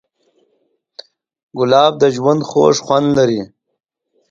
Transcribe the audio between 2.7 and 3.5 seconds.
خوند لري.